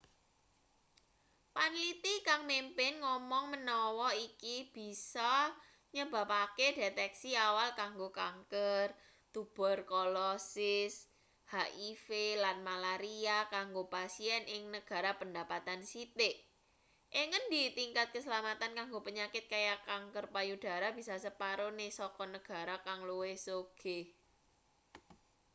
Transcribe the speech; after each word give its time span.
panliti 1.55 2.13
kang 2.27 2.41
mimpin 2.51 2.93
ngomong 3.05 3.45
menawa 3.53 4.09
iki 4.27 4.55
bisa 4.75 5.33
nyebabake 5.93 6.67
deteksi 6.79 7.29
awal 7.47 7.69
kanggo 7.79 8.09
kanker 8.19 8.87
tuberkulosis 9.33 10.93
hiv 11.53 12.05
lan 12.43 12.57
malaria 12.67 13.37
kanggo 13.55 13.83
pasien 13.95 14.41
ing 14.55 14.63
negara 14.75 15.11
pendapatan 15.21 15.81
sithik 15.91 16.35
ing 17.19 17.27
ngendi 17.31 17.63
tingkat 17.77 18.07
kaslametan 18.15 18.71
kanggo 18.77 18.99
penyakit 19.07 19.45
kaya 19.53 19.75
kanker 19.89 20.25
payudara 20.35 20.87
bisa 20.97 21.15
separone 21.25 21.87
saka 21.99 22.23
negara 22.35 22.75
kang 22.85 22.99
luwih 23.09 23.37
sugih 23.45 24.05